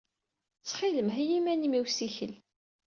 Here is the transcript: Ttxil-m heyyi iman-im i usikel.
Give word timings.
Ttxil-m 0.59 1.09
heyyi 1.15 1.35
iman-im 1.39 1.73
i 1.77 1.81
usikel. 1.83 2.33